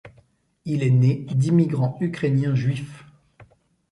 Il 0.65 0.81
est 0.81 0.89
né 0.89 1.27
d'immigrants 1.29 1.95
ukrainiens 2.01 2.55
juifs. 2.55 3.05